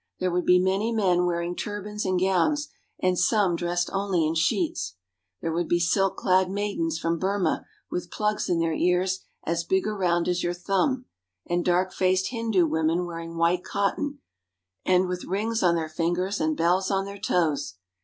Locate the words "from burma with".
6.97-8.09